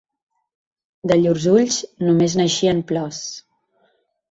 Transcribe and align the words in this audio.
De 1.11 1.17
llurs 1.19 1.45
ulls, 1.51 1.77
només 2.07 2.39
n’eixien 2.41 2.83
plors. 2.95 3.23